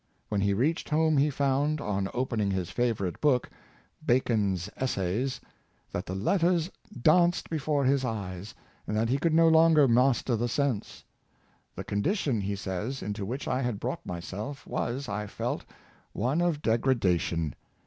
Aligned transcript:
When 0.29 0.41
he 0.41 0.55
reached 0.55 0.89
home 0.89 1.17
he 1.17 1.29
found, 1.29 1.79
on 1.79 2.09
opening 2.11 2.49
his 2.49 2.71
favorite 2.71 3.21
book 3.21 3.51
—"Bacon's 4.03 4.67
Essays 4.75 5.39
"—that 5.93 6.07
the 6.07 6.15
letters 6.15 6.71
danced 6.99 7.51
before 7.51 7.85
his 7.85 8.03
eyes, 8.03 8.55
and 8.87 8.97
that 8.97 9.09
he 9.09 9.19
could 9.19 9.35
no 9.35 9.47
longer 9.47 9.87
master 9.87 10.35
the 10.35 10.49
sense." 10.49 11.03
The 11.75 11.83
condition," 11.83 12.41
he 12.41 12.55
says," 12.55 13.03
into 13.03 13.27
which 13.27 13.47
I 13.47 13.61
had 13.61 13.79
brought 13.79 14.03
myself 14.03 14.65
was, 14.65 15.07
I 15.07 15.27
felt, 15.27 15.65
one 16.13 16.41
of 16.41 16.63
degradation. 16.63 17.53